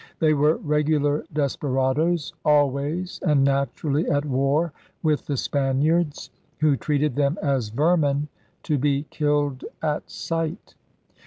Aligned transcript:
They 0.17 0.33
were 0.33 0.55
regular 0.57 1.23
desper 1.31 1.77
adoes, 1.91 2.33
always, 2.43 3.19
and 3.23 3.43
naturally, 3.43 4.09
at 4.09 4.25
war 4.25 4.73
with 5.03 5.27
the 5.27 5.37
Spaniards, 5.37 6.31
who 6.59 6.75
treated 6.75 7.15
them 7.15 7.37
as 7.43 7.69
vermin 7.69 8.27
to 8.63 8.79
be 8.79 9.03
killed 9.11 9.63
at 9.83 10.09
sight. 10.09 10.73